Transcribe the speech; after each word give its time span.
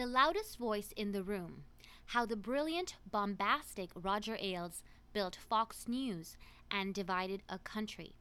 The 0.00 0.06
loudest 0.06 0.56
voice 0.56 0.94
in 0.96 1.12
the 1.12 1.22
room. 1.22 1.64
How 2.06 2.24
the 2.24 2.34
brilliant, 2.34 2.96
bombastic 3.10 3.90
Roger 3.94 4.38
Ailes 4.40 4.82
built 5.12 5.36
Fox 5.36 5.86
News 5.86 6.38
and 6.70 6.94
divided 6.94 7.42
a 7.50 7.58
country 7.58 8.14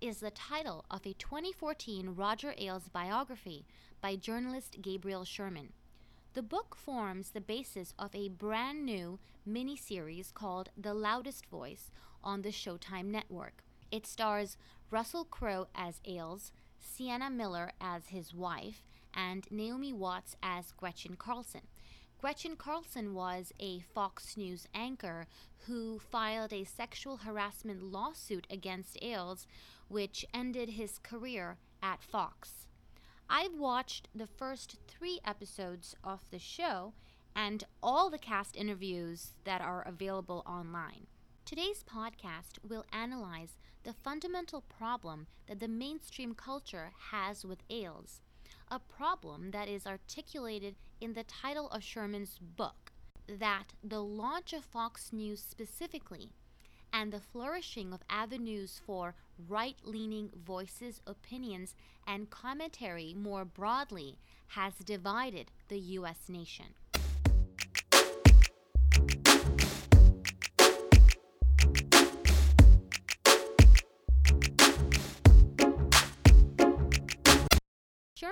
is 0.00 0.18
the 0.18 0.32
title 0.32 0.84
of 0.90 1.06
a 1.06 1.12
2014 1.12 2.16
Roger 2.16 2.54
Ailes 2.58 2.88
biography 2.88 3.64
by 4.00 4.16
journalist 4.16 4.78
Gabriel 4.82 5.24
Sherman. 5.24 5.72
The 6.34 6.42
book 6.42 6.74
forms 6.74 7.30
the 7.30 7.40
basis 7.40 7.94
of 8.00 8.12
a 8.16 8.28
brand 8.28 8.84
new 8.84 9.20
miniseries 9.48 10.34
called 10.34 10.70
The 10.76 10.92
Loudest 10.92 11.46
Voice 11.46 11.92
on 12.24 12.42
the 12.42 12.50
Showtime 12.50 13.06
network. 13.06 13.62
It 13.92 14.08
stars 14.08 14.56
Russell 14.90 15.24
Crowe 15.24 15.68
as 15.72 16.00
Ailes, 16.04 16.50
Sienna 16.80 17.30
Miller 17.30 17.70
as 17.80 18.08
his 18.08 18.34
wife, 18.34 18.82
and 19.14 19.46
Naomi 19.50 19.92
Watts 19.92 20.36
as 20.42 20.72
Gretchen 20.72 21.16
Carlson. 21.16 21.62
Gretchen 22.20 22.54
Carlson 22.56 23.14
was 23.14 23.52
a 23.58 23.80
Fox 23.80 24.36
News 24.36 24.68
anchor 24.74 25.26
who 25.66 25.98
filed 25.98 26.52
a 26.52 26.64
sexual 26.64 27.16
harassment 27.16 27.82
lawsuit 27.82 28.46
against 28.48 28.96
Ailes, 29.02 29.46
which 29.88 30.24
ended 30.32 30.70
his 30.70 30.98
career 30.98 31.58
at 31.82 32.02
Fox. 32.02 32.66
I've 33.28 33.54
watched 33.54 34.08
the 34.14 34.26
first 34.26 34.76
three 34.86 35.18
episodes 35.24 35.96
of 36.04 36.20
the 36.30 36.38
show 36.38 36.92
and 37.34 37.64
all 37.82 38.10
the 38.10 38.18
cast 38.18 38.56
interviews 38.56 39.32
that 39.44 39.60
are 39.60 39.82
available 39.82 40.42
online. 40.46 41.06
Today's 41.44 41.82
podcast 41.82 42.58
will 42.62 42.84
analyze 42.92 43.58
the 43.82 43.92
fundamental 43.92 44.60
problem 44.60 45.26
that 45.48 45.58
the 45.58 45.66
mainstream 45.66 46.34
culture 46.34 46.92
has 47.10 47.44
with 47.44 47.64
Ailes, 47.68 48.20
a 48.70 48.78
problem 48.78 49.50
that 49.50 49.68
is 49.68 49.86
articulated 49.86 50.74
in 51.00 51.12
the 51.12 51.24
title 51.24 51.68
of 51.70 51.82
Sherman's 51.82 52.38
book 52.38 52.92
that 53.26 53.72
the 53.82 54.02
launch 54.02 54.52
of 54.52 54.64
Fox 54.64 55.12
News 55.12 55.40
specifically 55.40 56.32
and 56.92 57.12
the 57.12 57.20
flourishing 57.20 57.92
of 57.92 58.02
avenues 58.10 58.80
for 58.84 59.14
right 59.48 59.76
leaning 59.82 60.30
voices, 60.34 61.00
opinions, 61.06 61.74
and 62.06 62.30
commentary 62.30 63.14
more 63.14 63.44
broadly 63.44 64.18
has 64.48 64.74
divided 64.84 65.50
the 65.68 65.78
U.S. 65.78 66.28
nation. 66.28 66.74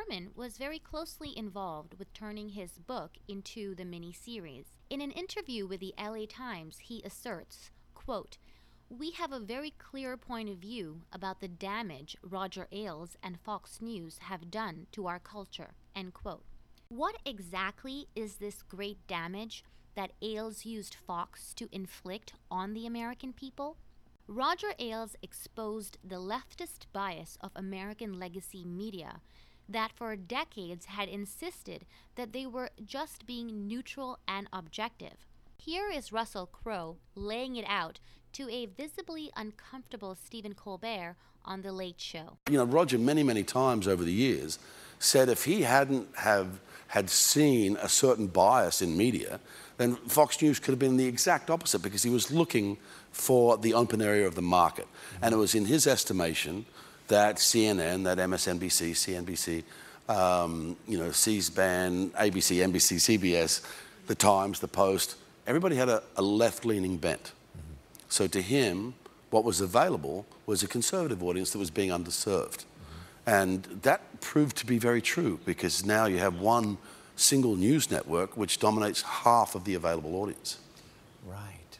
Sherman 0.01 0.31
was 0.34 0.56
very 0.56 0.79
closely 0.79 1.37
involved 1.37 1.95
with 1.98 2.12
turning 2.15 2.51
his 2.51 2.79
book 2.79 3.12
into 3.29 3.75
the 3.75 3.84
mini-series. 3.84 4.67
In 4.89 5.01
an 5.01 5.11
interview 5.11 5.67
with 5.67 5.81
the 5.81 5.95
LA 5.98 6.25
Times, 6.29 6.79
he 6.79 7.03
asserts, 7.05 7.70
quote, 7.95 8.39
we 8.89 9.11
have 9.12 9.33
a 9.33 9.41
very 9.41 9.73
clear 9.79 10.17
point 10.17 10.48
of 10.48 10.57
view 10.57 11.03
about 11.12 11.41
the 11.41 11.48
damage 11.48 12.17
Roger 12.23 12.67
Ailes 12.73 13.17
and 13.23 13.41
Fox 13.41 13.81
News 13.81 14.19
have 14.19 14.51
done 14.51 14.87
to 14.92 15.07
our 15.07 15.19
culture. 15.19 15.75
End 15.95 16.14
quote. 16.14 16.45
What 16.89 17.17
exactly 17.25 18.09
is 18.17 18.37
this 18.37 18.62
great 18.62 19.07
damage 19.07 19.64
that 19.97 20.12
Ailes 20.23 20.64
used 20.64 20.97
Fox 21.07 21.53
to 21.55 21.69
inflict 21.73 22.33
on 22.51 22.73
the 22.73 22.87
American 22.87 23.33
people? 23.33 23.77
Roger 24.27 24.73
Ailes 24.79 25.17
exposed 25.23 25.98
the 26.03 26.17
leftist 26.17 26.87
bias 26.92 27.37
of 27.41 27.51
American 27.55 28.19
legacy 28.19 28.64
media 28.64 29.20
that 29.71 29.93
for 29.95 30.17
decades 30.17 30.87
had 30.87 31.09
insisted 31.09 31.85
that 32.17 32.33
they 32.33 32.47
were 32.47 32.71
just 32.85 33.27
being 33.27 33.67
neutral 33.67 34.19
and 34.27 34.49
objective. 34.53 35.27
Here 35.59 35.91
is 35.91 36.13
Russell 36.13 36.47
Crowe 36.47 36.97
laying 37.15 37.57
it 37.57 37.65
out 37.69 38.01
to 38.33 38.48
a 38.48 38.67
visibly 38.67 39.31
uncomfortable 39.37 40.15
Stephen 40.15 40.55
Colbert 40.55 41.17
on 41.45 41.63
The 41.63 41.73
Late 41.73 42.01
Show. 42.01 42.39
You 42.48 42.59
know, 42.59 42.64
Roger 42.64 42.98
many, 42.98 43.23
many 43.23 43.42
times 43.42 43.86
over 43.86 44.05
the 44.05 44.13
years 44.13 44.59
said 44.98 45.29
if 45.29 45.45
he 45.45 45.63
hadn't 45.63 46.09
have 46.17 46.61
had 46.89 47.09
seen 47.09 47.77
a 47.80 47.89
certain 47.89 48.27
bias 48.27 48.83
in 48.83 48.97
media, 48.97 49.41
then 49.77 49.97
Fox 49.97 50.41
News 50.42 50.59
could 50.59 50.73
have 50.73 50.79
been 50.79 50.97
the 50.97 51.07
exact 51.07 51.48
opposite 51.48 51.83
because 51.83 52.03
he 52.03 52.11
was 52.11 52.30
looking 52.30 52.77
for 53.13 53.57
the 53.57 53.75
open 53.75 54.03
area 54.03 54.27
of 54.27 54.35
the 54.35 54.42
market. 54.42 54.86
Mm-hmm. 54.86 55.25
And 55.25 55.35
it 55.35 55.39
was 55.39 55.55
in 55.55 55.67
his 55.67 55.86
estimation 55.86 56.67
that 57.11 57.37
CNN, 57.37 58.05
that 58.05 58.19
MSNBC, 58.19 58.93
CNBC, 58.93 59.63
um, 60.09 60.77
you 60.89 60.98
know, 60.98 61.11
C-SPAN, 61.11 62.11
ABC, 62.11 62.67
NBC, 62.67 63.19
CBS, 63.19 63.65
The 64.07 64.15
Times, 64.15 64.61
The 64.61 64.69
Post, 64.69 65.17
everybody 65.47 65.77
had 65.77 65.89
a, 65.89 66.03
a 66.17 66.23
left-leaning 66.23 66.97
bent. 66.97 67.33
So 68.09 68.27
to 68.29 68.41
him, 68.41 68.95
what 69.31 69.45
was 69.45 69.61
available 69.61 70.25
was 70.47 70.63
a 70.63 70.69
conservative 70.69 71.23
audience 71.23 71.51
that 71.51 71.59
was 71.59 71.71
being 71.71 71.91
underserved. 71.91 72.65
And 73.27 73.65
that 73.83 74.21
proved 74.21 74.57
to 74.59 74.67
be 74.67 74.79
very 74.79 75.03
true 75.03 75.39
because 75.45 75.85
now 75.85 76.07
you 76.07 76.19
have 76.19 76.41
one 76.41 76.79
single 77.17 77.55
news 77.55 77.91
network 77.91 78.37
which 78.37 78.59
dominates 78.59 79.03
half 79.03 79.55
of 79.55 79.65
the 79.65 79.75
available 79.75 80.17
audience. 80.17 80.59
Right. 81.25 81.79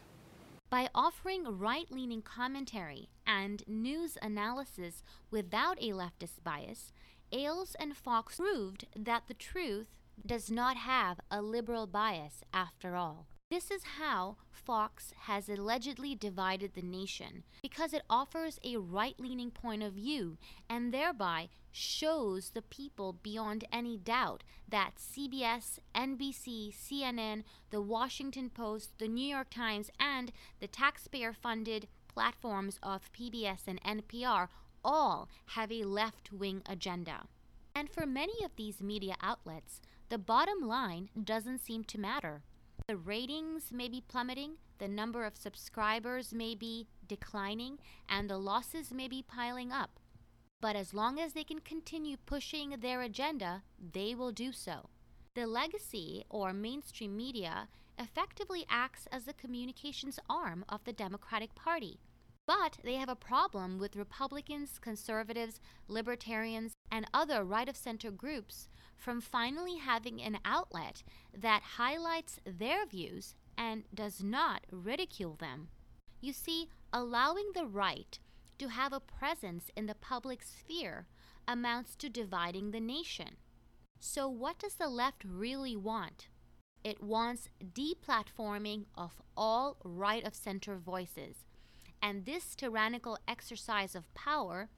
By 0.69 0.89
offering 0.95 1.59
right 1.59 1.87
leaning 1.91 2.23
commentary 2.23 3.09
and 3.31 3.63
news 3.69 4.19
analysis 4.21 5.05
without 5.31 5.79
a 5.81 5.91
leftist 5.91 6.43
bias, 6.43 6.93
Ailes 7.33 7.77
and 7.79 7.97
Fox 7.97 8.37
proved 8.37 8.87
that 8.97 9.29
the 9.29 9.35
truth 9.35 9.87
does 10.27 10.51
not 10.51 10.77
have 10.77 11.21
a 11.31 11.41
liberal 11.41 11.87
bias 11.87 12.43
after 12.53 12.97
all. 12.97 13.29
This 13.49 13.71
is 13.71 13.83
how 13.99 14.37
Fox 14.51 15.13
has 15.23 15.49
allegedly 15.49 16.15
divided 16.15 16.75
the 16.75 16.83
nation 16.83 17.45
because 17.63 17.93
it 17.93 18.03
offers 18.11 18.59
a 18.65 18.77
right 18.77 19.19
leaning 19.19 19.51
point 19.51 19.83
of 19.83 19.95
view 19.95 20.39
and 20.69 20.93
thereby 20.93 21.49
shows 21.73 22.51
the 22.51 22.62
people 22.62 23.12
beyond 23.12 23.65
any 23.73 23.97
doubt 23.97 24.43
that 24.69 24.97
CBS, 24.97 25.79
NBC, 25.95 26.73
CNN, 26.75 27.45
The 27.71 27.81
Washington 27.81 28.51
Post, 28.51 28.91
The 28.99 29.09
New 29.09 29.27
York 29.27 29.51
Times, 29.51 29.91
and 29.99 30.33
the 30.61 30.69
taxpayer 30.69 31.33
funded 31.33 31.89
platforms 32.20 32.78
of 32.82 33.10
PBS 33.14 33.60
and 33.66 33.82
NPR 33.82 34.48
all 34.84 35.26
have 35.54 35.72
a 35.72 35.84
left 35.84 36.31
wing 36.31 36.60
agenda. 36.66 37.22
And 37.75 37.88
for 37.88 38.04
many 38.04 38.44
of 38.44 38.56
these 38.56 38.82
media 38.82 39.14
outlets, 39.22 39.81
the 40.10 40.19
bottom 40.19 40.60
line 40.60 41.08
doesn't 41.25 41.64
seem 41.64 41.82
to 41.84 41.98
matter. 41.98 42.42
The 42.86 42.98
ratings 42.98 43.72
may 43.72 43.88
be 43.88 44.04
plummeting, 44.06 44.56
the 44.76 44.86
number 44.86 45.25
of 45.25 45.34
subscribers 45.34 46.34
may 46.34 46.54
be 46.54 46.88
declining, 47.08 47.78
and 48.06 48.28
the 48.28 48.37
losses 48.37 48.92
may 48.92 49.08
be 49.08 49.25
piling 49.26 49.72
up. 49.72 49.98
But 50.60 50.76
as 50.76 50.92
long 50.92 51.19
as 51.19 51.32
they 51.32 51.44
can 51.44 51.60
continue 51.60 52.19
pushing 52.26 52.76
their 52.81 53.00
agenda, 53.00 53.62
they 53.94 54.14
will 54.14 54.32
do 54.32 54.52
so. 54.52 54.91
The 55.34 55.47
legacy 55.47 56.26
or 56.28 56.52
mainstream 56.52 57.16
media 57.16 57.69
effectively 57.98 58.66
acts 58.69 59.06
as 59.10 59.25
the 59.25 59.32
communications 59.32 60.19
arm 60.28 60.66
of 60.69 60.84
the 60.84 60.92
Democratic 60.92 61.54
Party. 61.54 61.98
But 62.50 62.78
they 62.83 62.97
have 62.97 63.09
a 63.09 63.15
problem 63.15 63.78
with 63.78 63.94
Republicans, 63.94 64.81
conservatives, 64.81 65.61
libertarians, 65.87 66.72
and 66.91 67.06
other 67.15 67.44
right 67.44 67.69
of 67.69 67.77
center 67.77 68.11
groups 68.11 68.69
from 68.97 69.21
finally 69.21 69.77
having 69.77 70.21
an 70.21 70.41
outlet 70.44 71.05
that 71.33 71.62
highlights 71.77 72.41
their 72.44 72.87
views 72.87 73.37
and 73.56 73.84
does 73.94 74.21
not 74.21 74.66
ridicule 74.72 75.37
them. 75.37 75.69
You 76.21 76.33
see, 76.33 76.69
allowing 76.93 77.53
the 77.55 77.66
right 77.66 78.19
to 78.59 78.67
have 78.67 78.93
a 78.93 78.99
presence 78.99 79.71
in 79.77 79.87
the 79.87 79.94
public 79.94 80.43
sphere 80.43 81.06
amounts 81.47 81.94
to 81.99 82.09
dividing 82.09 82.72
the 82.72 82.81
nation. 82.81 83.37
So, 84.00 84.28
what 84.28 84.59
does 84.59 84.75
the 84.75 84.88
left 84.88 85.22
really 85.25 85.77
want? 85.77 86.27
It 86.82 87.00
wants 87.00 87.49
deplatforming 87.64 88.87
of 88.97 89.23
all 89.37 89.76
right 89.85 90.25
of 90.25 90.35
center 90.35 90.79
voices 90.79 91.44
and 92.02 92.25
this 92.25 92.55
tyrannical 92.55 93.19
exercise 93.29 93.94
of 93.94 94.12
power 94.14 94.69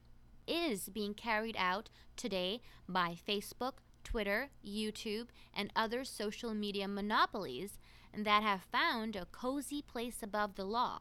is 0.47 0.89
being 0.89 1.13
carried 1.13 1.55
out 1.57 1.89
today 2.15 2.61
by 2.87 3.15
Facebook, 3.27 3.73
Twitter, 4.03 4.49
YouTube, 4.65 5.27
and 5.53 5.71
other 5.75 6.03
social 6.03 6.53
media 6.53 6.87
monopolies 6.87 7.79
that 8.15 8.43
have 8.43 8.63
found 8.71 9.15
a 9.15 9.25
cozy 9.25 9.81
place 9.81 10.21
above 10.21 10.55
the 10.55 10.65
law. 10.65 10.99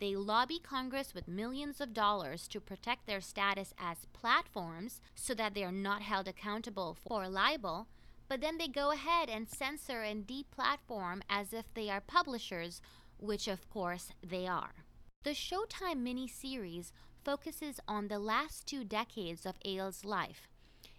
They 0.00 0.14
lobby 0.14 0.60
Congress 0.60 1.12
with 1.12 1.26
millions 1.26 1.80
of 1.80 1.92
dollars 1.92 2.46
to 2.48 2.60
protect 2.60 3.06
their 3.06 3.20
status 3.20 3.74
as 3.78 4.06
platforms 4.12 5.00
so 5.16 5.34
that 5.34 5.54
they 5.54 5.64
are 5.64 5.72
not 5.72 6.02
held 6.02 6.28
accountable 6.28 6.94
for 6.94 7.28
libel, 7.28 7.88
but 8.28 8.40
then 8.40 8.58
they 8.58 8.68
go 8.68 8.92
ahead 8.92 9.28
and 9.28 9.48
censor 9.48 10.02
and 10.02 10.26
deplatform 10.26 11.22
as 11.28 11.52
if 11.52 11.64
they 11.74 11.90
are 11.90 12.00
publishers, 12.00 12.80
which 13.18 13.48
of 13.48 13.68
course 13.68 14.12
they 14.24 14.46
are. 14.46 14.84
The 15.28 15.34
Showtime 15.34 15.98
mini-series 15.98 16.90
focuses 17.22 17.80
on 17.86 18.08
the 18.08 18.18
last 18.18 18.66
two 18.66 18.82
decades 18.82 19.44
of 19.44 19.58
Ailes' 19.62 20.02
life. 20.02 20.48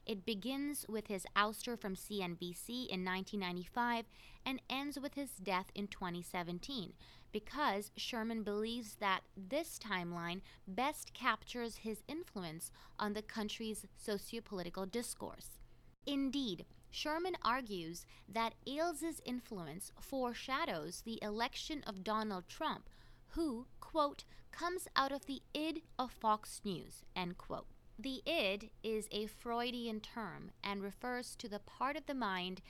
It 0.05 0.23
begins 0.23 0.85
with 0.87 1.07
his 1.07 1.25
ouster 1.35 1.75
from 1.75 1.95
CNBC 1.95 2.89
in 2.89 3.03
1995 3.03 4.05
and 4.45 4.61
ends 4.69 4.99
with 4.99 5.15
his 5.15 5.31
death 5.31 5.71
in 5.73 5.87
2017 5.87 6.93
because 7.31 7.89
Sherman 7.97 8.43
believes 8.43 8.97
that 8.99 9.21
this 9.35 9.79
timeline 9.79 10.41
best 10.67 11.11
captures 11.15 11.77
his 11.77 12.03
influence 12.07 12.69
on 12.99 13.13
the 13.13 13.23
country's 13.23 13.87
sociopolitical 13.99 14.91
discourse. 14.91 15.57
Indeed, 16.05 16.67
Sherman 16.91 17.35
argues 17.43 18.05
that 18.31 18.53
Ailes' 18.67 19.21
influence 19.25 19.91
foreshadows 19.99 21.01
the 21.01 21.17
election 21.23 21.83
of 21.87 22.03
Donald 22.03 22.47
Trump, 22.47 22.91
who, 23.29 23.67
quote, 23.79 24.23
comes 24.51 24.87
out 24.95 25.11
of 25.11 25.25
the 25.25 25.41
id 25.53 25.83
of 25.97 26.11
Fox 26.11 26.61
News, 26.63 27.03
end 27.15 27.37
quote. 27.37 27.67
The 27.97 28.21
id 28.25 28.71
is 28.83 29.07
a 29.11 29.27
Freudian 29.27 29.99
term 29.99 30.51
and 30.63 30.81
refers 30.81 31.35
to 31.35 31.47
the 31.47 31.59
part 31.59 31.97
of 31.97 32.05
the 32.05 32.13
mind 32.13 32.61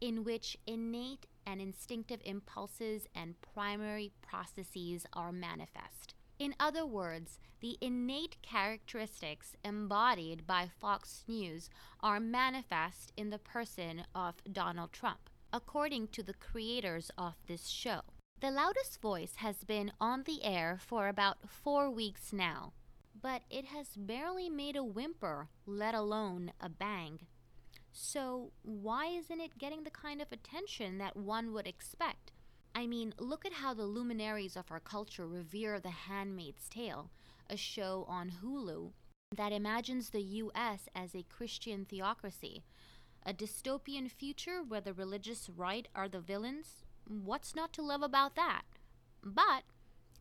in 0.00 0.24
which 0.24 0.58
innate 0.66 1.26
and 1.46 1.60
instinctive 1.60 2.20
impulses 2.24 3.06
and 3.14 3.40
primary 3.40 4.12
processes 4.22 5.06
are 5.12 5.32
manifest. 5.32 6.14
In 6.38 6.54
other 6.58 6.84
words, 6.84 7.38
the 7.60 7.78
innate 7.80 8.36
characteristics 8.42 9.54
embodied 9.64 10.46
by 10.46 10.68
Fox 10.80 11.24
News 11.26 11.70
are 12.00 12.20
manifest 12.20 13.12
in 13.16 13.30
the 13.30 13.38
person 13.38 14.02
of 14.14 14.34
Donald 14.52 14.92
Trump, 14.92 15.30
according 15.52 16.08
to 16.08 16.22
the 16.22 16.34
creators 16.34 17.10
of 17.16 17.34
this 17.46 17.68
show. 17.68 18.02
The 18.44 18.50
loudest 18.50 19.00
voice 19.00 19.36
has 19.36 19.64
been 19.64 19.90
on 19.98 20.24
the 20.24 20.44
air 20.44 20.78
for 20.78 21.08
about 21.08 21.48
four 21.48 21.88
weeks 21.88 22.30
now, 22.30 22.74
but 23.18 23.40
it 23.48 23.64
has 23.64 23.96
barely 23.96 24.50
made 24.50 24.76
a 24.76 24.84
whimper, 24.84 25.48
let 25.64 25.94
alone 25.94 26.52
a 26.60 26.68
bang. 26.68 27.20
So, 27.90 28.52
why 28.60 29.06
isn't 29.06 29.40
it 29.40 29.56
getting 29.56 29.84
the 29.84 29.90
kind 29.90 30.20
of 30.20 30.30
attention 30.30 30.98
that 30.98 31.16
one 31.16 31.54
would 31.54 31.66
expect? 31.66 32.32
I 32.74 32.86
mean, 32.86 33.14
look 33.18 33.46
at 33.46 33.54
how 33.54 33.72
the 33.72 33.86
luminaries 33.86 34.58
of 34.58 34.70
our 34.70 34.78
culture 34.78 35.26
revere 35.26 35.80
The 35.80 35.88
Handmaid's 35.88 36.68
Tale, 36.68 37.10
a 37.48 37.56
show 37.56 38.04
on 38.10 38.30
Hulu 38.42 38.90
that 39.34 39.52
imagines 39.52 40.10
the 40.10 40.20
US 40.20 40.86
as 40.94 41.14
a 41.14 41.24
Christian 41.30 41.86
theocracy. 41.86 42.62
A 43.24 43.32
dystopian 43.32 44.10
future 44.10 44.62
where 44.62 44.82
the 44.82 44.92
religious 44.92 45.48
right 45.48 45.88
are 45.94 46.10
the 46.10 46.20
villains? 46.20 46.83
What's 47.06 47.54
not 47.54 47.72
to 47.74 47.82
love 47.82 48.02
about 48.02 48.34
that? 48.36 48.62
But 49.22 49.64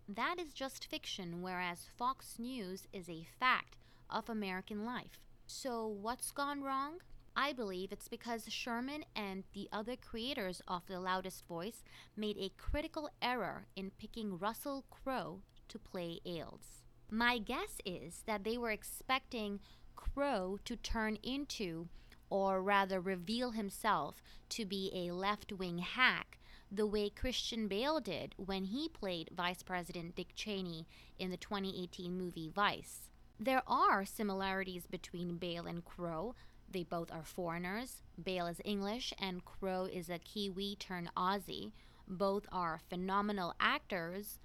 that 0.07 0.37
is 0.39 0.53
just 0.53 0.89
fiction, 0.89 1.41
whereas 1.41 1.87
Fox 1.97 2.37
News 2.37 2.87
is 2.91 3.09
a 3.09 3.27
fact 3.39 3.77
of 4.09 4.29
American 4.29 4.85
life. 4.85 5.19
So, 5.47 5.87
what's 5.87 6.31
gone 6.31 6.61
wrong? 6.61 6.99
I 7.35 7.53
believe 7.53 7.91
it's 7.91 8.07
because 8.07 8.51
Sherman 8.51 9.05
and 9.15 9.43
the 9.53 9.67
other 9.71 9.95
creators 9.95 10.61
of 10.67 10.85
The 10.85 10.99
Loudest 10.99 11.47
Voice 11.47 11.83
made 12.15 12.37
a 12.37 12.51
critical 12.57 13.09
error 13.21 13.65
in 13.75 13.91
picking 13.97 14.37
Russell 14.37 14.85
Crowe 14.91 15.41
to 15.69 15.79
play 15.79 16.19
Ailes. 16.25 16.83
My 17.09 17.39
guess 17.39 17.77
is 17.85 18.23
that 18.27 18.43
they 18.43 18.57
were 18.57 18.71
expecting 18.71 19.61
Crowe 19.95 20.59
to 20.65 20.75
turn 20.75 21.17
into, 21.23 21.87
or 22.29 22.61
rather 22.61 22.99
reveal 22.99 23.51
himself 23.51 24.21
to 24.49 24.65
be 24.65 24.91
a 24.93 25.13
left 25.13 25.53
wing 25.53 25.79
hack 25.79 26.39
the 26.73 26.87
way 26.87 27.07
Christian 27.07 27.67
Bale 27.67 27.99
did 27.99 28.33
when 28.35 28.65
he 28.65 28.89
played 28.89 29.29
Vice 29.31 29.61
President 29.61 30.15
Dick 30.15 30.29
Cheney 30.33 30.87
in 31.19 31.29
the 31.29 31.37
2018 31.37 32.17
movie 32.17 32.49
Vice. 32.49 33.11
There 33.39 33.61
are 33.67 34.05
similarities 34.05 34.87
between 34.87 35.37
Bale 35.37 35.67
and 35.67 35.85
Crowe. 35.85 36.33
they 36.71 36.81
both 36.81 37.11
are 37.11 37.23
foreigners. 37.23 38.01
Bale 38.21 38.47
is 38.47 38.59
English 38.65 39.13
and 39.19 39.45
Crowe 39.45 39.85
is 39.85 40.09
a 40.09 40.17
Kiwi 40.17 40.75
turned 40.77 41.11
Aussie. 41.15 41.73
Both 42.07 42.47
are 42.51 42.81
phenomenal 42.89 43.53
actors. 43.59 44.39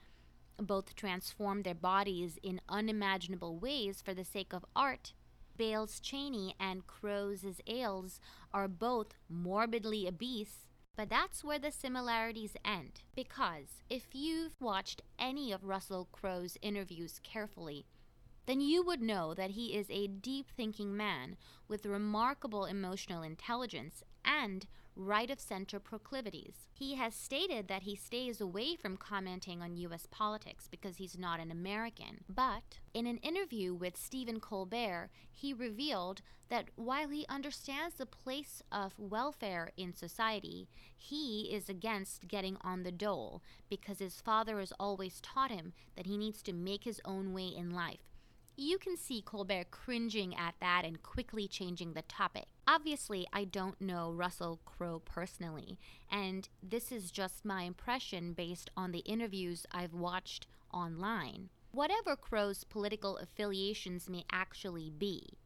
Both 0.58 0.94
transform 0.94 1.62
their 1.62 1.74
bodies 1.74 2.38
in 2.42 2.60
unimaginable 2.68 3.56
ways 3.56 4.02
for 4.02 4.12
the 4.12 4.24
sake 4.24 4.52
of 4.52 4.66
art. 4.76 5.14
Bale's 5.56 5.98
Cheney 5.98 6.54
and 6.60 6.86
Crowe's 6.86 7.42
Ailes 7.66 8.20
are 8.52 8.68
both 8.68 9.14
morbidly 9.30 10.06
obese, 10.06 10.66
but 10.98 11.08
that's 11.08 11.44
where 11.44 11.60
the 11.60 11.70
similarities 11.70 12.56
end. 12.64 13.02
Because 13.14 13.84
if 13.88 14.08
you've 14.12 14.60
watched 14.60 15.00
any 15.16 15.52
of 15.52 15.62
Russell 15.62 16.08
Crowe's 16.10 16.58
interviews 16.60 17.20
carefully, 17.22 17.86
then 18.46 18.60
you 18.60 18.82
would 18.82 19.00
know 19.00 19.32
that 19.32 19.52
he 19.52 19.76
is 19.76 19.86
a 19.90 20.08
deep 20.08 20.50
thinking 20.56 20.96
man 20.96 21.36
with 21.68 21.86
remarkable 21.86 22.64
emotional 22.64 23.22
intelligence 23.22 24.02
and 24.28 24.66
right 24.94 25.30
of 25.30 25.40
center 25.40 25.78
proclivities. 25.78 26.68
He 26.74 26.96
has 26.96 27.14
stated 27.14 27.68
that 27.68 27.82
he 27.82 27.94
stays 27.94 28.40
away 28.40 28.74
from 28.74 28.96
commenting 28.96 29.62
on 29.62 29.76
U.S. 29.76 30.06
politics 30.10 30.66
because 30.68 30.96
he's 30.96 31.16
not 31.16 31.40
an 31.40 31.50
American. 31.50 32.24
But 32.28 32.78
in 32.92 33.06
an 33.06 33.18
interview 33.18 33.74
with 33.74 33.96
Stephen 33.96 34.40
Colbert, 34.40 35.08
he 35.32 35.52
revealed 35.54 36.20
that 36.48 36.70
while 36.74 37.08
he 37.08 37.26
understands 37.28 37.94
the 37.94 38.06
place 38.06 38.62
of 38.72 38.98
welfare 38.98 39.70
in 39.76 39.94
society, 39.94 40.68
he 40.96 41.50
is 41.52 41.68
against 41.68 42.26
getting 42.26 42.56
on 42.62 42.82
the 42.82 42.92
dole 42.92 43.42
because 43.70 44.00
his 44.00 44.20
father 44.20 44.58
has 44.58 44.72
always 44.80 45.20
taught 45.20 45.50
him 45.50 45.72
that 45.96 46.06
he 46.06 46.16
needs 46.16 46.42
to 46.42 46.52
make 46.52 46.84
his 46.84 47.00
own 47.04 47.32
way 47.32 47.46
in 47.46 47.70
life 47.70 48.17
you 48.58 48.76
can 48.76 48.96
see 48.96 49.22
Colbert 49.22 49.70
cringing 49.70 50.34
at 50.36 50.54
that 50.60 50.84
and 50.84 51.02
quickly 51.02 51.46
changing 51.46 51.92
the 51.92 52.02
topic. 52.02 52.46
Obviously, 52.66 53.26
I 53.32 53.44
don't 53.44 53.80
know 53.80 54.10
Russell 54.10 54.60
Crowe 54.64 55.00
personally, 55.04 55.78
and 56.10 56.48
this 56.62 56.90
is 56.90 57.10
just 57.12 57.44
my 57.44 57.62
impression 57.62 58.32
based 58.32 58.70
on 58.76 58.90
the 58.90 58.98
interviews 59.00 59.64
I've 59.70 59.94
watched 59.94 60.46
online. 60.72 61.50
Whatever 61.70 62.16
Crowe's 62.16 62.64
political 62.64 63.16
affiliations 63.18 64.08
may 64.08 64.24
actually 64.32 64.90
be, 64.90 65.38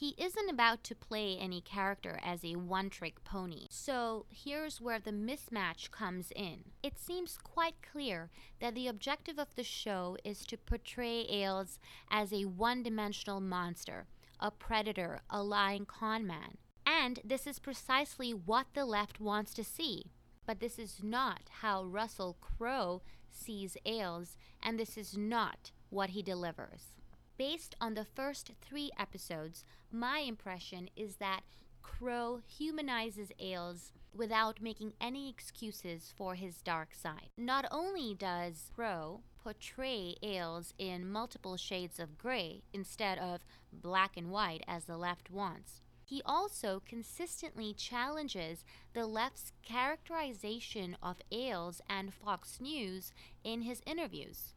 he 0.00 0.14
isn't 0.16 0.48
about 0.48 0.82
to 0.82 0.94
play 0.94 1.36
any 1.38 1.60
character 1.60 2.18
as 2.24 2.42
a 2.42 2.56
one 2.56 2.88
trick 2.88 3.22
pony. 3.22 3.66
So 3.68 4.24
here's 4.30 4.80
where 4.80 4.98
the 4.98 5.12
mismatch 5.12 5.90
comes 5.90 6.32
in. 6.34 6.64
It 6.82 6.98
seems 6.98 7.36
quite 7.36 7.74
clear 7.82 8.30
that 8.60 8.74
the 8.74 8.88
objective 8.88 9.38
of 9.38 9.54
the 9.56 9.62
show 9.62 10.16
is 10.24 10.46
to 10.46 10.56
portray 10.56 11.26
Ailes 11.28 11.78
as 12.10 12.32
a 12.32 12.46
one 12.46 12.82
dimensional 12.82 13.42
monster, 13.42 14.06
a 14.40 14.50
predator, 14.50 15.20
a 15.28 15.42
lying 15.42 15.84
conman. 15.84 16.56
And 16.86 17.20
this 17.22 17.46
is 17.46 17.58
precisely 17.58 18.30
what 18.30 18.68
the 18.72 18.86
left 18.86 19.20
wants 19.20 19.52
to 19.52 19.62
see. 19.62 20.12
But 20.46 20.60
this 20.60 20.78
is 20.78 21.02
not 21.02 21.42
how 21.60 21.84
Russell 21.84 22.38
Crowe 22.40 23.02
sees 23.28 23.76
Ailes, 23.84 24.38
and 24.62 24.78
this 24.78 24.96
is 24.96 25.14
not 25.18 25.72
what 25.90 26.10
he 26.10 26.22
delivers. 26.22 26.99
Based 27.40 27.74
on 27.80 27.94
the 27.94 28.04
first 28.04 28.50
three 28.60 28.90
episodes, 28.98 29.64
my 29.90 30.18
impression 30.18 30.90
is 30.94 31.16
that 31.16 31.40
Crowe 31.80 32.42
humanizes 32.46 33.32
Ailes 33.40 33.92
without 34.14 34.60
making 34.60 34.92
any 35.00 35.30
excuses 35.30 36.12
for 36.14 36.34
his 36.34 36.60
dark 36.60 36.92
side. 36.92 37.30
Not 37.38 37.64
only 37.70 38.14
does 38.14 38.70
Crowe 38.74 39.22
portray 39.42 40.16
Ailes 40.22 40.74
in 40.76 41.10
multiple 41.10 41.56
shades 41.56 41.98
of 41.98 42.18
gray 42.18 42.60
instead 42.74 43.16
of 43.16 43.40
black 43.72 44.18
and 44.18 44.30
white 44.30 44.62
as 44.68 44.84
the 44.84 44.98
left 44.98 45.30
wants, 45.30 45.80
he 46.04 46.20
also 46.26 46.82
consistently 46.84 47.72
challenges 47.72 48.66
the 48.92 49.06
left's 49.06 49.52
characterization 49.62 50.94
of 51.02 51.22
Ailes 51.32 51.80
and 51.88 52.12
Fox 52.12 52.60
News 52.60 53.14
in 53.42 53.62
his 53.62 53.80
interviews. 53.86 54.52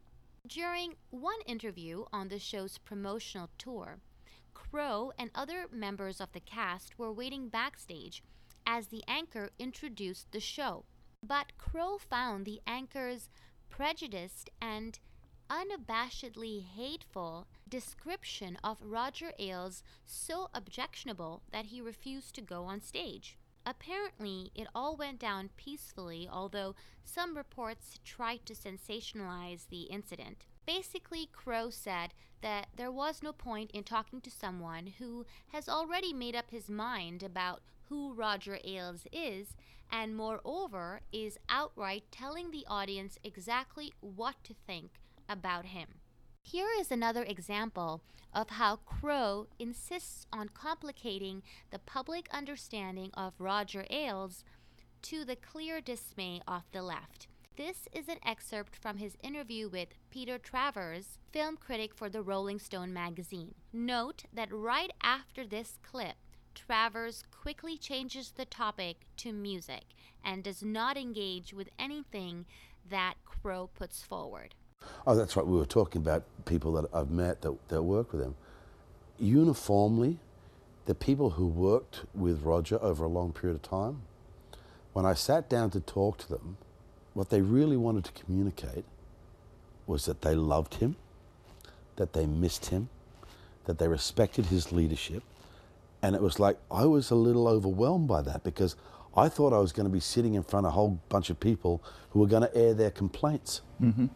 During 0.47 0.97
one 1.09 1.39
interview 1.45 2.03
on 2.11 2.27
the 2.27 2.37
show's 2.37 2.77
promotional 2.77 3.49
tour, 3.57 4.01
Crowe 4.53 5.13
and 5.17 5.31
other 5.33 5.67
members 5.71 6.19
of 6.19 6.33
the 6.33 6.41
cast 6.41 6.99
were 6.99 7.13
waiting 7.13 7.47
backstage 7.47 8.21
as 8.67 8.87
the 8.87 9.05
anchor 9.07 9.51
introduced 9.57 10.33
the 10.33 10.41
show. 10.41 10.83
But 11.25 11.57
Crowe 11.57 11.97
found 11.97 12.45
the 12.45 12.59
anchor's 12.67 13.29
prejudiced 13.69 14.49
and 14.61 14.99
unabashedly 15.49 16.65
hateful 16.65 17.47
description 17.69 18.57
of 18.65 18.81
Roger 18.81 19.31
Ailes 19.39 19.81
so 20.05 20.49
objectionable 20.53 21.41
that 21.53 21.67
he 21.67 21.79
refused 21.79 22.35
to 22.35 22.41
go 22.41 22.65
on 22.65 22.81
stage. 22.81 23.37
Apparently, 23.65 24.51
it 24.53 24.67
all 24.75 24.97
went 24.97 25.19
down 25.19 25.49
peacefully, 25.55 26.27
although 26.29 26.75
some 27.03 27.37
reports 27.37 27.99
tried 28.03 28.45
to 28.45 28.53
sensationalize 28.53 29.67
the 29.69 29.83
incident. 29.83 30.45
Basically, 30.65 31.29
Crowe 31.31 31.69
said 31.69 32.13
that 32.41 32.67
there 32.75 32.91
was 32.91 33.23
no 33.23 33.31
point 33.31 33.71
in 33.71 33.83
talking 33.83 34.19
to 34.21 34.31
someone 34.31 34.87
who 34.99 35.25
has 35.53 35.69
already 35.69 36.13
made 36.13 36.35
up 36.35 36.51
his 36.51 36.69
mind 36.69 37.23
about 37.23 37.61
who 37.89 38.13
Roger 38.13 38.59
Ailes 38.65 39.05
is, 39.11 39.55
and 39.91 40.15
moreover, 40.15 41.01
is 41.11 41.37
outright 41.47 42.03
telling 42.11 42.51
the 42.51 42.65
audience 42.67 43.17
exactly 43.23 43.93
what 44.01 44.35
to 44.43 44.53
think 44.67 44.99
about 45.29 45.65
him. 45.65 45.87
Here 46.45 46.69
is 46.77 46.91
another 46.91 47.23
example 47.23 48.03
of 48.33 48.49
how 48.51 48.75
Crowe 48.75 49.47
insists 49.57 50.27
on 50.31 50.49
complicating 50.49 51.41
the 51.71 51.79
public 51.79 52.27
understanding 52.31 53.11
of 53.13 53.33
Roger 53.39 53.85
Ailes 53.89 54.43
to 55.03 55.23
the 55.23 55.37
clear 55.37 55.79
dismay 55.79 56.41
of 56.47 56.63
the 56.71 56.83
left. 56.83 57.27
This 57.55 57.87
is 57.93 58.07
an 58.09 58.17
excerpt 58.25 58.75
from 58.75 58.97
his 58.97 59.15
interview 59.23 59.69
with 59.69 59.89
Peter 60.11 60.37
Travers, 60.37 61.17
film 61.31 61.55
critic 61.55 61.95
for 61.95 62.09
the 62.09 62.21
Rolling 62.21 62.59
Stone 62.59 62.93
magazine. 62.93 63.55
Note 63.71 64.25
that 64.33 64.51
right 64.51 64.91
after 65.01 65.47
this 65.47 65.79
clip, 65.81 66.17
Travers 66.53 67.23
quickly 67.31 67.77
changes 67.77 68.31
the 68.31 68.45
topic 68.45 68.97
to 69.17 69.31
music 69.31 69.85
and 70.23 70.43
does 70.43 70.61
not 70.61 70.97
engage 70.97 71.53
with 71.53 71.69
anything 71.79 72.45
that 72.87 73.15
Crowe 73.23 73.69
puts 73.73 74.03
forward. 74.03 74.55
Oh, 75.05 75.15
that's 75.15 75.35
right. 75.35 75.45
We 75.45 75.57
were 75.57 75.65
talking 75.65 76.01
about 76.01 76.23
people 76.45 76.73
that 76.73 76.85
I've 76.93 77.09
met 77.09 77.41
that, 77.41 77.69
that 77.69 77.83
work 77.83 78.11
with 78.13 78.21
him. 78.21 78.35
Uniformly, 79.19 80.19
the 80.85 80.95
people 80.95 81.31
who 81.31 81.47
worked 81.47 82.01
with 82.13 82.41
Roger 82.43 82.81
over 82.81 83.05
a 83.05 83.07
long 83.07 83.31
period 83.31 83.55
of 83.55 83.61
time, 83.61 84.01
when 84.93 85.05
I 85.05 85.13
sat 85.13 85.49
down 85.49 85.69
to 85.71 85.79
talk 85.79 86.17
to 86.19 86.29
them, 86.29 86.57
what 87.13 87.29
they 87.29 87.41
really 87.41 87.77
wanted 87.77 88.05
to 88.05 88.11
communicate 88.11 88.85
was 89.87 90.05
that 90.05 90.21
they 90.21 90.35
loved 90.35 90.75
him, 90.75 90.95
that 91.95 92.13
they 92.13 92.25
missed 92.25 92.67
him, 92.67 92.89
that 93.65 93.77
they 93.77 93.87
respected 93.87 94.47
his 94.47 94.71
leadership. 94.71 95.23
And 96.01 96.15
it 96.15 96.21
was 96.21 96.39
like 96.39 96.57
I 96.69 96.85
was 96.85 97.11
a 97.11 97.15
little 97.15 97.47
overwhelmed 97.47 98.07
by 98.07 98.21
that 98.23 98.43
because 98.43 98.75
I 99.15 99.29
thought 99.29 99.53
I 99.53 99.59
was 99.59 99.71
going 99.71 99.85
to 99.85 99.93
be 99.93 99.99
sitting 99.99 100.33
in 100.33 100.43
front 100.43 100.65
of 100.65 100.71
a 100.71 100.73
whole 100.73 100.99
bunch 101.09 101.29
of 101.29 101.39
people 101.39 101.83
who 102.09 102.19
were 102.19 102.27
going 102.27 102.41
to 102.43 102.55
air 102.55 102.73
their 102.73 102.91
complaints. 102.91 103.61
Mm-hmm. 103.81 104.07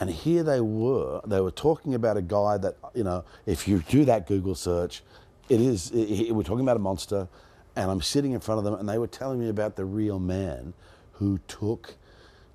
And 0.00 0.08
here 0.08 0.42
they 0.42 0.62
were, 0.62 1.20
they 1.26 1.42
were 1.42 1.50
talking 1.50 1.94
about 1.94 2.16
a 2.16 2.22
guy 2.22 2.56
that, 2.56 2.76
you 2.94 3.04
know, 3.04 3.22
if 3.44 3.68
you 3.68 3.80
do 3.80 4.06
that 4.06 4.26
Google 4.26 4.54
search, 4.54 5.02
it 5.50 5.60
is, 5.60 5.90
it, 5.90 6.28
it, 6.28 6.34
we're 6.34 6.42
talking 6.42 6.64
about 6.64 6.76
a 6.76 6.80
monster. 6.80 7.28
And 7.76 7.90
I'm 7.90 8.00
sitting 8.00 8.32
in 8.32 8.40
front 8.40 8.58
of 8.58 8.64
them 8.64 8.74
and 8.74 8.88
they 8.88 8.96
were 8.96 9.06
telling 9.06 9.38
me 9.38 9.50
about 9.50 9.76
the 9.76 9.84
real 9.84 10.18
man 10.18 10.72
who 11.12 11.38
took 11.46 11.96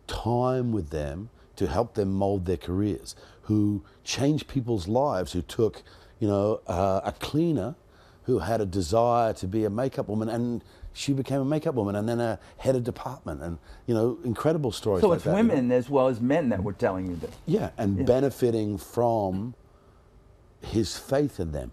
time 0.08 0.72
with 0.72 0.90
them 0.90 1.30
to 1.56 1.68
help 1.68 1.94
them 1.94 2.12
mold 2.12 2.46
their 2.46 2.58
careers, 2.58 3.16
who 3.44 3.84
changed 4.04 4.48
people's 4.48 4.88
lives, 4.88 5.32
who 5.32 5.44
took, 5.44 5.84
you 6.20 6.28
know, 6.28 6.62
uh, 6.68 7.02
a 7.04 7.12
cleaner 7.12 7.76
who 8.24 8.40
had 8.40 8.60
a 8.60 8.66
desire 8.66 9.34
to 9.34 9.48
be 9.48 9.66
a 9.66 9.70
makeup 9.70 10.08
woman 10.08 10.30
and 10.30 10.64
she 10.96 11.12
became 11.12 11.42
a 11.42 11.46
makeup 11.46 11.76
woman 11.76 11.94
and 11.96 12.08
then 12.08 12.22
a 12.22 12.40
head 12.58 12.74
of 12.74 12.84
department 12.84 13.42
and 13.44 13.60
you 13.86 13.94
know 13.94 14.18
incredible 14.24 14.72
stories 14.72 15.02
so 15.02 15.10
like 15.10 15.18
it's 15.18 15.26
that, 15.26 15.36
women 15.36 15.58
you 15.58 15.62
know? 15.64 15.76
as 15.76 15.90
well 15.90 16.08
as 16.08 16.22
men 16.22 16.50
that 16.50 16.64
were 16.64 16.74
telling 16.74 17.06
you 17.06 17.16
this 17.18 17.36
yeah 17.46 17.70
and 17.78 17.98
yeah. 17.98 18.04
benefiting 18.06 18.78
from 18.78 19.54
his 20.62 20.98
faith 20.98 21.40
in 21.40 21.52
them 21.52 21.72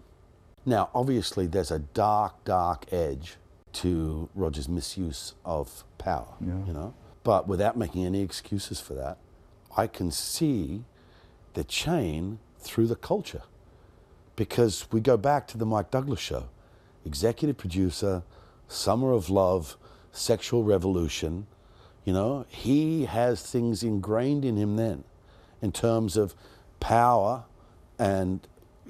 now 0.65 0.89
obviously 0.93 1.47
there's 1.47 1.71
a 1.71 1.79
dark 1.79 2.43
dark 2.43 2.85
edge 2.91 3.37
to 3.71 4.29
roger's 4.35 4.67
misuse 4.67 5.33
of 5.45 5.85
power 5.97 6.35
yeah. 6.41 6.65
you 6.67 6.73
know 6.73 6.93
but 7.23 7.47
without 7.47 7.77
making 7.77 8.05
any 8.05 8.21
excuses 8.21 8.81
for 8.81 8.93
that 8.93 9.17
i 9.77 9.87
can 9.87 10.11
see 10.11 10.83
the 11.53 11.63
chain 11.63 12.39
through 12.59 12.87
the 12.87 12.95
culture 12.95 13.43
because 14.35 14.85
we 14.91 14.99
go 14.99 15.15
back 15.15 15.47
to 15.47 15.57
the 15.57 15.65
mike 15.65 15.89
douglas 15.91 16.19
show 16.19 16.49
executive 17.05 17.57
producer 17.57 18.23
Summer 18.67 19.11
of 19.11 19.29
Love, 19.29 19.77
Sexual 20.11 20.63
Revolution. 20.63 21.47
You 22.05 22.13
know, 22.13 22.45
he 22.49 23.05
has 23.05 23.41
things 23.41 23.83
ingrained 23.83 24.43
in 24.43 24.57
him 24.57 24.75
then 24.75 25.03
in 25.61 25.71
terms 25.71 26.17
of 26.17 26.35
power 26.79 27.45
and 27.97 28.45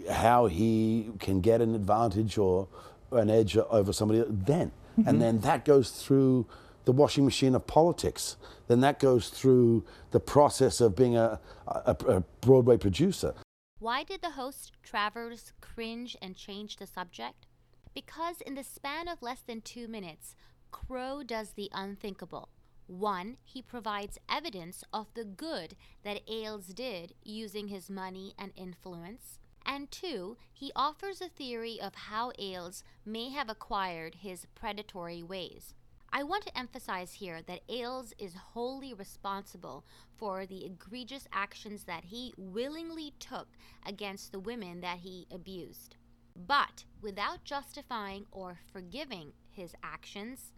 how 0.09 0.47
he 0.47 1.11
can 1.19 1.41
get 1.41 1.61
an 1.61 1.75
advantage 1.75 2.37
or 2.37 2.67
an 3.11 3.29
edge 3.29 3.55
over 3.57 3.93
somebody 3.93 4.23
then. 4.27 4.71
Mm-hmm. 4.99 5.09
And 5.09 5.21
then 5.21 5.39
that 5.41 5.65
goes 5.65 5.91
through 5.91 6.47
the 6.85 6.91
washing 6.91 7.25
machine 7.25 7.55
of 7.55 7.67
politics. 7.67 8.37
Then 8.67 8.81
that 8.81 8.99
goes 8.99 9.29
through 9.29 9.83
the 10.11 10.19
process 10.19 10.81
of 10.81 10.95
being 10.95 11.15
a, 11.15 11.39
a, 11.67 11.95
a 12.07 12.23
Broadway 12.41 12.77
producer. 12.77 13.33
Why 13.79 14.03
did 14.03 14.21
the 14.21 14.31
host 14.31 14.71
Travers 14.81 15.53
cringe 15.61 16.15
and 16.21 16.35
change 16.35 16.77
the 16.77 16.87
subject? 16.87 17.45
Because 17.93 18.41
in 18.41 18.55
the 18.55 18.63
span 18.63 19.07
of 19.07 19.21
less 19.21 19.41
than 19.41 19.61
two 19.61 19.87
minutes, 19.87 20.35
Crowe 20.71 21.23
does 21.23 21.51
the 21.51 21.69
unthinkable. 21.73 22.49
One, 22.87 23.37
he 23.43 23.61
provides 23.61 24.19
evidence 24.29 24.83
of 24.91 25.13
the 25.13 25.23
good 25.23 25.75
that 26.03 26.21
Ailes 26.27 26.67
did 26.67 27.13
using 27.23 27.67
his 27.67 27.89
money 27.89 28.33
and 28.37 28.51
influence. 28.55 29.39
And 29.65 29.89
two, 29.89 30.37
he 30.51 30.71
offers 30.75 31.21
a 31.21 31.29
theory 31.29 31.79
of 31.81 31.95
how 31.95 32.31
Ailes 32.37 32.83
may 33.05 33.29
have 33.29 33.49
acquired 33.49 34.15
his 34.15 34.45
predatory 34.55 35.23
ways. 35.23 35.73
I 36.11 36.23
want 36.23 36.45
to 36.45 36.57
emphasize 36.57 37.13
here 37.13 37.41
that 37.47 37.61
Ailes 37.69 38.13
is 38.19 38.35
wholly 38.35 38.93
responsible 38.93 39.83
for 40.15 40.45
the 40.45 40.65
egregious 40.65 41.27
actions 41.31 41.85
that 41.85 42.03
he 42.05 42.33
willingly 42.37 43.13
took 43.19 43.47
against 43.85 44.31
the 44.31 44.39
women 44.39 44.81
that 44.81 44.99
he 44.99 45.25
abused. 45.31 45.95
But 46.35 46.85
without 47.01 47.43
justifying 47.43 48.25
or 48.31 48.59
forgiving 48.71 49.33
his 49.49 49.75
actions, 49.83 50.51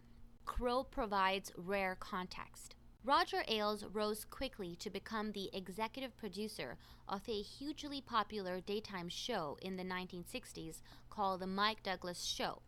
Crowe 0.44 0.84
provides 0.84 1.52
rare 1.56 1.96
context. 1.96 2.74
Roger 3.04 3.44
Ailes 3.46 3.84
rose 3.92 4.24
quickly 4.24 4.74
to 4.76 4.90
become 4.90 5.30
the 5.30 5.50
executive 5.52 6.16
producer 6.16 6.76
of 7.08 7.28
a 7.28 7.42
hugely 7.42 8.00
popular 8.00 8.60
daytime 8.60 9.08
show 9.08 9.58
in 9.62 9.76
the 9.76 9.84
1960s 9.84 10.82
called 11.08 11.40
The 11.40 11.46
Mike 11.46 11.82
Douglas 11.82 12.24
Show. 12.24 12.62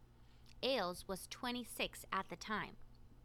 Ailes 0.63 1.07
was 1.09 1.27
26 1.29 2.05
at 2.13 2.29
the 2.29 2.37
time. 2.37 2.77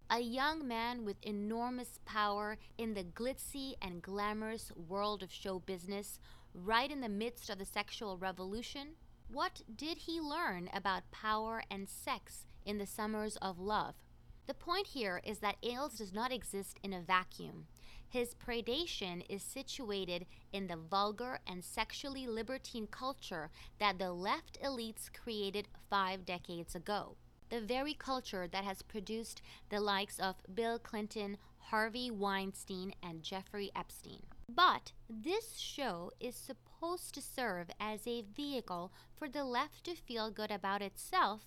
A 0.10 0.20
young 0.20 0.68
man 0.68 1.06
with 1.06 1.18
enormous 1.24 2.00
power 2.06 2.58
in 2.78 2.94
the 2.94 3.04
glitzy 3.04 3.74
and 3.82 4.02
glamorous 4.02 4.72
world 4.76 5.24
of 5.24 5.32
show 5.32 5.60
business, 5.60 6.20
right 6.54 6.92
in 6.92 7.02
the 7.02 7.10
midst 7.10 7.50
of 7.50 7.58
the 7.58 7.66
sexual 7.66 8.18
revolution, 8.18 8.96
what 9.34 9.64
did 9.76 9.98
he 9.98 10.22
learn 10.22 10.70
about 10.72 11.10
power 11.10 11.64
and 11.72 11.90
sex 11.90 12.46
in 12.66 12.78
the 12.78 12.86
summers 12.86 13.36
of 13.38 13.60
love? 13.60 13.96
The 14.46 14.54
point 14.54 14.88
here 14.88 15.22
is 15.24 15.40
that 15.40 15.56
Ailes 15.64 15.98
does 15.98 16.14
not 16.14 16.32
exist 16.32 16.78
in 16.84 16.94
a 16.94 17.02
vacuum. 17.02 17.66
His 18.08 18.36
predation 18.36 19.26
is 19.28 19.42
situated 19.42 20.28
in 20.52 20.68
the 20.68 20.76
vulgar 20.76 21.40
and 21.48 21.64
sexually 21.64 22.28
libertine 22.28 22.86
culture 22.86 23.50
that 23.80 23.98
the 23.98 24.12
left 24.14 24.62
elites 24.64 25.12
created 25.12 25.68
five 25.90 26.26
decades 26.26 26.76
ago. 26.76 27.16
The 27.50 27.62
very 27.62 27.96
culture 27.96 28.48
that 28.52 28.64
has 28.64 28.84
produced 28.84 29.42
the 29.70 29.80
likes 29.80 30.20
of 30.20 30.36
Bill 30.54 30.78
Clinton, 30.78 31.38
Harvey 31.58 32.12
Weinstein, 32.12 32.94
and 33.02 33.24
Jeffrey 33.24 33.72
Epstein. 33.76 34.22
But 34.48 34.92
this 35.10 35.58
show 35.58 36.12
is 36.20 36.36
supposed 36.84 37.14
to 37.14 37.22
serve 37.22 37.68
as 37.80 38.06
a 38.06 38.26
vehicle 38.36 38.92
for 39.16 39.30
the 39.30 39.46
left 39.46 39.86
to 39.86 39.96
feel 39.96 40.30
good 40.30 40.52
about 40.52 40.82
itself 40.82 41.44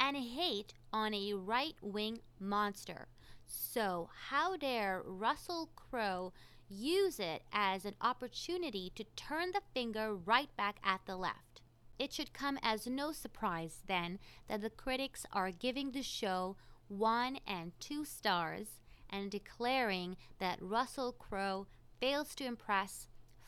and 0.00 0.16
hate 0.16 0.74
on 0.92 1.14
a 1.14 1.32
right 1.32 1.76
wing 1.80 2.18
monster. 2.40 3.06
So, 3.46 4.08
how 4.30 4.56
dare 4.56 5.00
Russell 5.04 5.68
Crowe 5.76 6.32
use 6.68 7.20
it 7.20 7.42
as 7.52 7.84
an 7.84 7.94
opportunity 8.00 8.90
to 8.96 9.04
turn 9.14 9.52
the 9.52 9.60
finger 9.72 10.12
right 10.12 10.48
back 10.56 10.80
at 10.82 11.02
the 11.06 11.16
left? 11.16 11.60
It 11.96 12.12
should 12.12 12.32
come 12.32 12.58
as 12.60 12.88
no 12.88 13.12
surprise, 13.12 13.82
then, 13.86 14.18
that 14.48 14.60
the 14.60 14.70
critics 14.70 15.24
are 15.32 15.52
giving 15.52 15.92
the 15.92 16.02
show 16.02 16.56
one 16.88 17.38
and 17.46 17.70
two 17.78 18.04
stars 18.04 18.80
and 19.08 19.30
declaring 19.30 20.16
that 20.40 20.60
Russell 20.60 21.12
Crowe 21.12 21.68
fails 22.00 22.34
to 22.34 22.44
impress, 22.44 23.06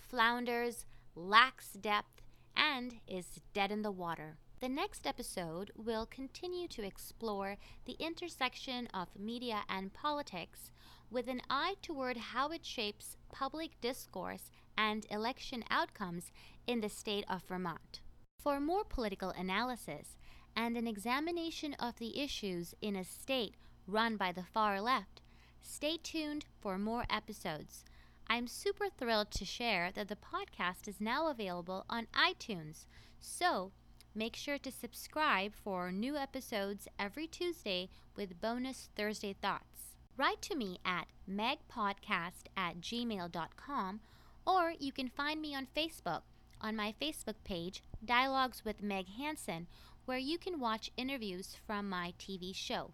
flounders, 0.08 0.84
lacks 1.14 1.72
depth, 1.72 2.22
and 2.56 2.94
is 3.06 3.40
dead 3.54 3.70
in 3.70 3.82
the 3.82 3.90
water. 3.90 4.36
The 4.60 4.68
next 4.68 5.06
episode 5.06 5.72
will 5.76 6.06
continue 6.06 6.68
to 6.68 6.84
explore 6.84 7.56
the 7.84 7.96
intersection 7.98 8.86
of 8.94 9.08
media 9.18 9.62
and 9.68 9.92
politics 9.92 10.70
with 11.10 11.28
an 11.28 11.42
eye 11.50 11.74
toward 11.82 12.16
how 12.16 12.50
it 12.50 12.64
shapes 12.64 13.16
public 13.32 13.80
discourse 13.80 14.50
and 14.78 15.04
election 15.10 15.64
outcomes 15.70 16.30
in 16.66 16.80
the 16.80 16.88
state 16.88 17.24
of 17.28 17.42
Vermont. 17.42 18.00
For 18.38 18.60
more 18.60 18.84
political 18.84 19.30
analysis 19.30 20.16
and 20.56 20.76
an 20.76 20.86
examination 20.86 21.74
of 21.74 21.98
the 21.98 22.20
issues 22.20 22.74
in 22.80 22.96
a 22.96 23.04
state 23.04 23.56
run 23.86 24.16
by 24.16 24.32
the 24.32 24.44
far 24.44 24.80
left, 24.80 25.20
stay 25.60 25.96
tuned 25.96 26.44
for 26.60 26.78
more 26.78 27.04
episodes. 27.10 27.84
I'm 28.28 28.46
super 28.46 28.86
thrilled 28.88 29.30
to 29.32 29.44
share 29.44 29.90
that 29.94 30.08
the 30.08 30.16
podcast 30.16 30.88
is 30.88 31.00
now 31.00 31.28
available 31.28 31.84
on 31.88 32.06
iTunes. 32.14 32.86
So 33.20 33.72
make 34.14 34.36
sure 34.36 34.58
to 34.58 34.70
subscribe 34.70 35.52
for 35.54 35.92
new 35.92 36.16
episodes 36.16 36.88
every 36.98 37.26
Tuesday 37.26 37.90
with 38.16 38.40
bonus 38.40 38.88
Thursday 38.96 39.34
thoughts. 39.40 39.94
Write 40.16 40.42
to 40.42 40.54
me 40.54 40.78
at 40.84 41.06
megpodcast 41.30 42.46
at 42.56 42.80
gmail.com 42.80 44.00
or 44.46 44.72
you 44.78 44.92
can 44.92 45.08
find 45.08 45.40
me 45.40 45.54
on 45.54 45.66
Facebook 45.76 46.22
on 46.62 46.76
my 46.76 46.94
Facebook 47.00 47.34
page, 47.44 47.82
Dialogues 48.04 48.64
with 48.64 48.82
Meg 48.82 49.08
Hansen, 49.18 49.66
where 50.04 50.18
you 50.18 50.38
can 50.38 50.60
watch 50.60 50.90
interviews 50.96 51.56
from 51.66 51.88
my 51.88 52.14
TV 52.18 52.54
show. 52.54 52.92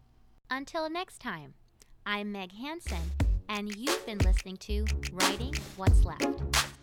Until 0.51 0.89
next 0.89 1.21
time, 1.21 1.55
I'm 2.07 2.33
Meg 2.33 2.53
Hansen, 2.53 3.28
and 3.49 3.75
you've 3.76 4.05
been 4.07 4.19
listening 4.19 4.57
to 4.59 4.85
Writing 5.12 5.55
What's 5.76 6.05
Left. 6.05 6.78